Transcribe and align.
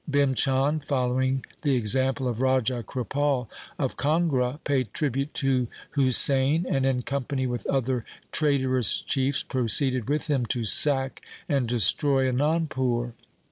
Bhim 0.09 0.35
Chand, 0.35 0.83
following 0.83 1.45
the 1.61 1.75
example 1.75 2.27
of 2.27 2.41
Raja 2.41 2.81
Kripal 2.81 3.47
of 3.77 3.97
Kangra, 3.97 4.59
paid 4.63 4.91
tribute 4.95 5.31
to 5.35 5.67
Husain, 5.95 6.65
and 6.67 6.87
in 6.87 7.03
company 7.03 7.45
with 7.45 7.67
other 7.67 8.03
traitorous 8.31 8.99
chiefs 9.03 9.43
proceeded 9.43 10.09
with 10.09 10.25
him 10.25 10.47
to 10.47 10.65
sack 10.65 11.21
and 11.47 11.67
destroy 11.67 12.27
Anandpur. 12.31 13.13